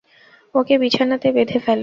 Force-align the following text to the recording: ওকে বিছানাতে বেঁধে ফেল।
ওকে 0.55 0.75
বিছানাতে 0.81 1.27
বেঁধে 1.35 1.57
ফেল। 1.65 1.79